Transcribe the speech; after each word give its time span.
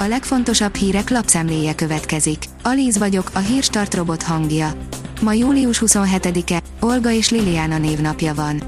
A 0.00 0.06
legfontosabb 0.06 0.74
hírek 0.74 1.10
lapszemléje 1.10 1.74
következik. 1.74 2.44
Alíz 2.62 2.98
vagyok, 2.98 3.30
a 3.32 3.38
hírstart 3.38 3.94
robot 3.94 4.22
hangja. 4.22 4.72
Ma 5.20 5.32
július 5.32 5.82
27-e, 5.86 6.62
Olga 6.80 7.10
és 7.10 7.30
Liliana 7.30 7.78
névnapja 7.78 8.34
van. 8.34 8.62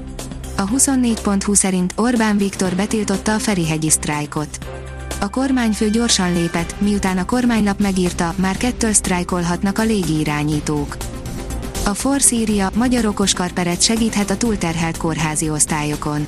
A 0.57 0.67
24.20 0.69 1.55
szerint 1.55 1.93
Orbán 1.95 2.37
Viktor 2.37 2.75
betiltotta 2.75 3.33
a 3.33 3.39
Ferihegyi 3.39 3.89
sztrájkot. 3.89 4.57
A 5.19 5.29
kormányfő 5.29 5.89
gyorsan 5.89 6.33
lépett, 6.33 6.81
miután 6.81 7.17
a 7.17 7.25
kormánylap 7.25 7.79
megírta, 7.79 8.33
már 8.35 8.57
kettől 8.57 8.93
sztrájkolhatnak 8.93 9.79
a 9.79 9.83
légirányítók. 9.83 10.97
A 11.85 11.93
Force 11.93 12.35
írja, 12.35 12.69
magyar 12.75 13.05
okoskarperet 13.05 13.81
segíthet 13.81 14.29
a 14.29 14.37
túlterhelt 14.37 14.97
kórházi 14.97 15.49
osztályokon. 15.49 16.27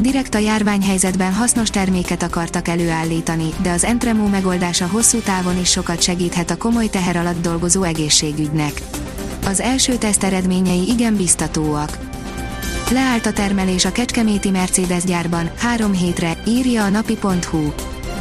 Direkt 0.00 0.34
a 0.34 0.38
járványhelyzetben 0.38 1.32
hasznos 1.32 1.70
terméket 1.70 2.22
akartak 2.22 2.68
előállítani, 2.68 3.48
de 3.62 3.70
az 3.70 3.84
Entremó 3.84 4.26
megoldása 4.26 4.86
hosszú 4.86 5.18
távon 5.18 5.58
is 5.60 5.70
sokat 5.70 6.02
segíthet 6.02 6.50
a 6.50 6.56
komoly 6.56 6.86
teher 6.86 7.16
alatt 7.16 7.42
dolgozó 7.42 7.82
egészségügynek. 7.82 8.82
Az 9.44 9.60
első 9.60 9.96
teszt 9.96 10.24
eredményei 10.24 10.88
igen 10.88 11.16
biztatóak. 11.16 11.98
Leállt 12.90 13.26
a 13.26 13.32
termelés 13.32 13.84
a 13.84 13.92
Kecskeméti 13.92 14.50
Mercedes 14.50 15.04
gyárban, 15.04 15.50
három 15.56 15.92
hétre, 15.92 16.36
írja 16.46 16.84
a 16.84 16.88
napi.hu. 16.88 17.72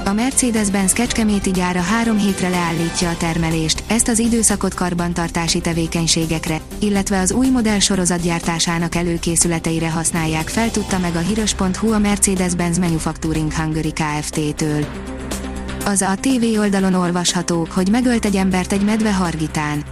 A 0.10 0.14
Mercedes-Benz 0.14 0.94
Kecskeméti 0.94 1.52
gyára 1.52 1.82
három 1.82 2.18
hétre 2.18 2.50
leállítja 2.50 3.10
a 3.10 3.18
termelést, 3.18 3.84
ezt 3.88 4.08
az 4.08 4.20
időszakot 4.20 4.74
karbantartási 4.74 5.62
tevékenységekre, 5.62 6.62
illetve 6.80 7.20
az 7.20 7.32
új 7.32 7.50
modell 7.50 7.80
sorozat 7.80 8.22
gyártásának 8.22 8.96
előkészületeire 8.96 9.90
használják 9.90 10.48
fel 10.48 10.72
tudta 10.72 11.00
meg 11.00 11.16
a 11.16 11.20
híros.hu 11.20 11.92
a 11.92 12.00
Mercedes-Benz 12.00 12.78
Manufacturing 12.78 13.54
Hungary 13.54 13.94
Kft-től. 13.94 14.86
Az 15.86 16.02
a 16.02 16.16
TV 16.22 16.60
oldalon 16.60 16.94
olvasható, 16.94 17.68
hogy 17.72 17.90
megölt 17.90 18.26
egy 18.26 18.36
embert 18.36 18.72
egy 18.72 18.84
medve 18.84 19.14
Hargitán. 19.14 19.84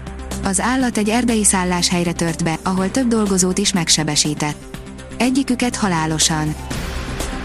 Az 0.43 0.59
állat 0.59 0.97
egy 0.97 1.09
erdei 1.09 1.43
szálláshelyre 1.43 2.11
tört 2.11 2.43
be, 2.43 2.57
ahol 2.63 2.91
több 2.91 3.07
dolgozót 3.07 3.57
is 3.57 3.73
megsebesített. 3.73 4.77
Egyiküket 5.17 5.75
halálosan. 5.75 6.55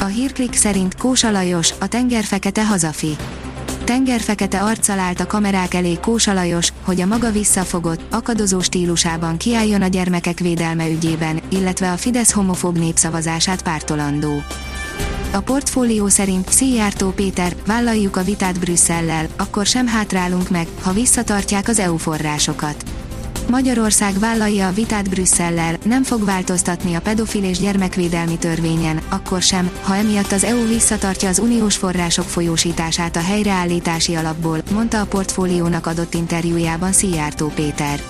A 0.02 0.06
hírklik 0.06 0.54
szerint 0.54 0.96
Kósa 0.96 1.30
Lajos, 1.30 1.74
a 1.80 1.86
tengerfekete 1.86 2.66
hazafi. 2.66 3.16
Tengerfekete 3.84 4.62
arccal 4.62 4.98
állt 4.98 5.20
a 5.20 5.26
kamerák 5.26 5.74
elé 5.74 5.98
Kósa 6.00 6.32
Lajos, 6.32 6.72
hogy 6.84 7.00
a 7.00 7.06
maga 7.06 7.30
visszafogott, 7.30 8.14
akadozó 8.14 8.60
stílusában 8.60 9.36
kiálljon 9.36 9.82
a 9.82 9.86
gyermekek 9.86 10.38
védelme 10.38 10.88
ügyében, 10.90 11.40
illetve 11.48 11.92
a 11.92 11.96
Fidesz 11.96 12.32
homofób 12.32 12.78
népszavazását 12.78 13.62
pártolandó. 13.62 14.42
A 15.32 15.40
portfólió 15.40 16.08
szerint 16.08 16.52
Szijjártó 16.52 17.10
Péter, 17.10 17.56
vállaljuk 17.66 18.16
a 18.16 18.24
vitát 18.24 18.60
Brüsszellel, 18.60 19.26
akkor 19.36 19.66
sem 19.66 19.86
hátrálunk 19.86 20.50
meg, 20.50 20.66
ha 20.80 20.92
visszatartják 20.92 21.68
az 21.68 21.78
EU 21.78 21.96
forrásokat. 21.96 22.84
Magyarország 23.48 24.18
vállalja 24.18 24.66
a 24.66 24.72
vitát 24.72 25.08
Brüsszellel, 25.08 25.76
nem 25.84 26.02
fog 26.02 26.24
változtatni 26.24 26.94
a 26.94 27.00
pedofil 27.00 27.44
és 27.44 27.58
gyermekvédelmi 27.58 28.38
törvényen, 28.38 29.00
akkor 29.08 29.42
sem, 29.42 29.70
ha 29.82 29.96
emiatt 29.96 30.32
az 30.32 30.44
EU 30.44 30.66
visszatartja 30.66 31.28
az 31.28 31.38
uniós 31.38 31.76
források 31.76 32.24
folyósítását 32.24 33.16
a 33.16 33.22
helyreállítási 33.22 34.14
alapból, 34.14 34.62
mondta 34.72 35.00
a 35.00 35.06
portfóliónak 35.06 35.86
adott 35.86 36.14
interjújában 36.14 36.92
Szijjártó 36.92 37.48
Péter. 37.54 38.00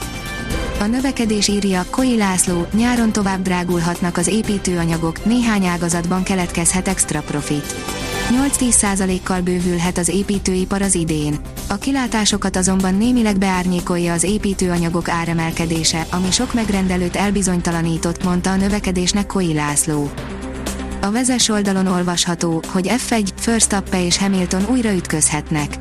A 0.80 0.86
növekedés 0.86 1.48
írja, 1.48 1.84
Koi 1.90 2.16
László, 2.16 2.66
nyáron 2.72 3.12
tovább 3.12 3.42
drágulhatnak 3.42 4.16
az 4.16 4.26
építőanyagok, 4.26 5.24
néhány 5.24 5.66
ágazatban 5.66 6.22
keletkezhet 6.22 6.88
extra 6.88 7.20
profit. 7.20 7.74
8-10%-kal 8.32 9.40
bővülhet 9.40 9.98
az 9.98 10.08
építőipar 10.08 10.82
az 10.82 10.94
idén. 10.94 11.38
A 11.68 11.76
kilátásokat 11.76 12.56
azonban 12.56 12.94
némileg 12.94 13.38
beárnyékolja 13.38 14.12
az 14.12 14.22
építőanyagok 14.22 15.08
áremelkedése, 15.08 16.06
ami 16.10 16.30
sok 16.30 16.54
megrendelőt 16.54 17.16
elbizonytalanított, 17.16 18.24
mondta 18.24 18.50
a 18.50 18.56
növekedésnek 18.56 19.26
Koi 19.26 19.54
László. 19.54 20.10
A 21.00 21.10
vezes 21.10 21.48
oldalon 21.48 21.86
olvasható, 21.86 22.62
hogy 22.68 22.90
F1, 23.08 23.28
Verstappen 23.44 24.00
és 24.00 24.18
Hamilton 24.18 24.66
újra 24.70 24.92
ütközhetnek. 24.92 25.78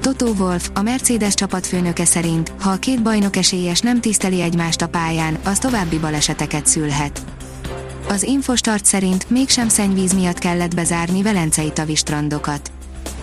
Toto 0.00 0.26
Wolf, 0.26 0.70
a 0.74 0.82
Mercedes 0.82 1.34
csapatfőnöke 1.34 2.04
szerint, 2.04 2.52
ha 2.60 2.70
a 2.70 2.76
két 2.76 3.02
bajnok 3.02 3.36
esélyes 3.36 3.80
nem 3.80 4.00
tiszteli 4.00 4.40
egymást 4.40 4.82
a 4.82 4.88
pályán, 4.88 5.38
az 5.44 5.58
további 5.58 5.98
baleseteket 5.98 6.66
szülhet. 6.66 7.22
Az 8.12 8.22
Infostart 8.22 8.84
szerint 8.84 9.30
mégsem 9.30 9.68
szennyvíz 9.68 10.12
miatt 10.12 10.38
kellett 10.38 10.74
bezárni 10.74 11.22
velencei 11.22 11.72
tavistrandokat. 11.72 12.70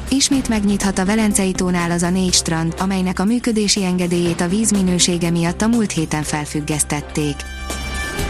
Ismét 0.10 0.48
megnyithat 0.48 0.98
a 0.98 1.06
Velencei 1.06 1.52
tónál 1.52 1.92
az 1.92 2.04
a 2.04 2.10
négy 2.10 2.34
strand, 2.34 2.74
amelynek 2.80 3.20
a 3.20 3.26
működési 3.26 3.84
engedélyét 3.84 4.42
a 4.42 4.48
víz 4.48 4.72
minősége 4.72 5.30
miatt 5.30 5.62
a 5.62 5.68
múlt 5.68 5.92
héten 5.92 6.24
felfüggesztették. 6.24 7.36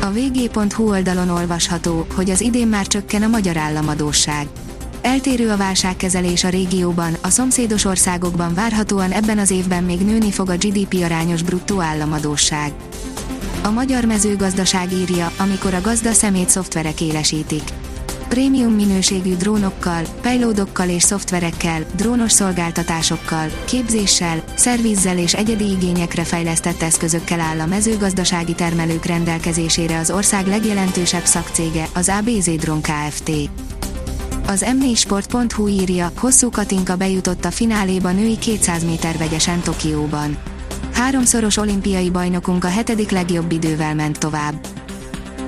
A 0.02 0.12
vg.hu 0.12 0.90
oldalon 0.90 1.30
olvasható, 1.30 2.06
hogy 2.16 2.30
az 2.30 2.42
idén 2.42 2.68
már 2.68 2.88
csökken 2.88 3.24
a 3.24 3.28
magyar 3.28 3.58
államadóság. 3.58 4.47
Eltérő 5.02 5.50
a 5.50 5.58
válságkezelés 5.58 6.44
a 6.44 6.50
régióban, 6.50 7.14
a 7.22 7.30
szomszédos 7.30 7.86
országokban 7.86 8.53
várhatóan 8.53 9.12
ebben 9.12 9.38
az 9.38 9.52
évben 9.52 9.84
még 9.84 10.00
nőni 10.00 10.31
fog 10.31 10.50
a 10.50 10.58
GDP 10.58 11.03
arányos 11.03 11.41
bruttó 11.41 11.81
államadóság. 11.81 12.72
A 13.64 13.70
magyar 13.70 14.06
mezőgazdaság 14.06 14.94
írja, 14.94 15.31
amikor 15.38 15.74
a 15.74 15.81
gazda 15.81 16.12
szemét 16.12 16.50
szoftverek 16.50 17.02
élesítik. 17.02 17.64
Prémium 18.28 18.74
minőségű 18.74 19.36
drónokkal, 19.36 20.03
payloadokkal 20.22 20.90
és 20.90 21.03
szoftverekkel, 21.03 21.86
drónos 21.96 22.31
szolgáltatásokkal, 22.31 23.47
képzéssel, 23.66 24.44
szervizzel 24.56 25.18
és 25.18 25.34
egyedi 25.34 25.70
igényekre 25.70 26.24
fejlesztett 26.24 26.81
eszközökkel 26.81 27.40
áll 27.40 27.59
a 27.59 27.66
mezőgazdasági 27.66 28.53
termelők 28.53 29.06
rendelkezésére 29.06 29.97
az 29.97 30.12
ország 30.12 30.47
legjelentősebb 30.47 31.26
szakcége, 31.26 31.88
az 31.94 32.12
ABZ 32.20 32.50
Drone 32.50 32.81
Kft. 32.81 33.31
Az 34.47 34.66
m4sport.hu 34.68 35.68
írja, 35.68 36.12
hosszú 36.18 36.50
Katinka 36.50 36.96
bejutott 36.96 37.46
a 37.46 37.52
fináléba 37.52 38.12
női 38.12 38.38
200 38.38 38.84
méter 38.84 39.18
vegyesen 39.18 39.62
Tokióban. 39.62 40.38
Háromszoros 40.94 41.57
olimpiai 41.57 42.09
bajnokunk 42.09 42.63
a 42.63 42.67
hetedik 42.67 43.12
legjobb 43.12 43.51
idővel 43.51 43.95
ment 43.95 44.19
tovább. 44.19 44.67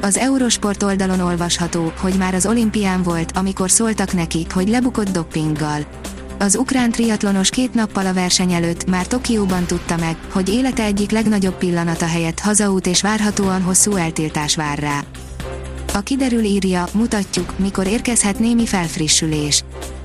Az 0.01 0.17
Eurosport 0.17 0.83
oldalon 0.83 1.19
olvasható, 1.19 1.93
hogy 1.99 2.13
már 2.13 2.33
az 2.33 2.45
olimpián 2.45 3.03
volt, 3.03 3.37
amikor 3.37 3.71
szóltak 3.71 4.13
neki, 4.13 4.45
hogy 4.53 4.69
lebukott 4.69 5.09
doppinggal. 5.09 5.85
Az 6.39 6.55
ukrán 6.55 6.91
triatlonos 6.91 7.49
két 7.49 7.73
nappal 7.73 8.05
a 8.05 8.13
verseny 8.13 8.53
előtt 8.53 8.89
már 8.89 9.07
Tokióban 9.07 9.65
tudta 9.65 9.97
meg, 9.97 10.15
hogy 10.31 10.49
élete 10.49 10.83
egyik 10.83 11.11
legnagyobb 11.11 11.57
pillanata 11.57 12.05
helyett 12.05 12.39
hazaút 12.39 12.87
és 12.87 13.01
várhatóan 13.01 13.61
hosszú 13.61 13.95
eltiltás 13.95 14.55
vár 14.55 14.79
rá. 14.79 15.03
A 15.93 15.99
kiderül 15.99 16.43
írja, 16.43 16.87
mutatjuk, 16.93 17.53
mikor 17.59 17.87
érkezhet 17.87 18.39
némi 18.39 18.65
felfrissülés. 18.65 19.63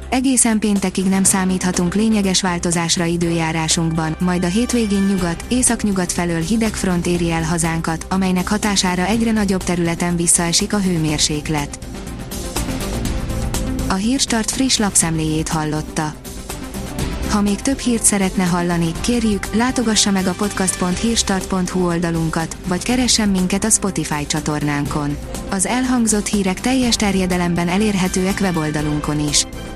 Egészen 0.09 0.59
péntekig 0.59 1.05
nem 1.05 1.25
számíthatunk 1.25 1.95
lényeges 1.95 2.43
változásra 2.43 3.05
időjárásunkban, 3.05 4.17
majd 4.21 4.45
a 4.45 4.49
hétvégén 4.49 5.03
nyugat, 5.03 5.45
északnyugat 5.49 6.13
felől 6.13 6.41
hideg 6.41 6.75
front 6.75 7.07
éri 7.07 7.31
el 7.31 7.43
hazánkat, 7.43 8.07
amelynek 8.11 8.49
hatására 8.49 9.07
egyre 9.07 9.33
nagyobb 9.33 9.65
területen 9.65 10.17
visszaesik 10.17 10.73
a 10.73 10.81
hőmérséklet. 10.81 11.79
A 13.89 13.95
Hírstart 13.95 14.51
friss 14.51 14.77
lapszemléjét 14.77 15.49
hallotta. 15.49 16.15
Ha 17.31 17.41
még 17.41 17.61
több 17.61 17.79
hírt 17.79 18.03
szeretne 18.03 18.45
hallani, 18.45 18.93
kérjük, 19.01 19.55
látogassa 19.55 20.11
meg 20.11 20.27
a 20.27 20.33
podcast.hírstart.hu 20.33 21.87
oldalunkat, 21.87 22.57
vagy 22.67 22.83
keressen 22.83 23.29
minket 23.29 23.65
a 23.65 23.71
Spotify 23.71 24.27
csatornánkon. 24.27 25.17
Az 25.51 25.67
elhangzott 25.67 26.27
hírek 26.27 26.61
teljes 26.61 26.97
terjedelemben 26.97 27.69
elérhetőek 27.69 28.39
weboldalunkon 28.41 29.29
is. 29.29 29.47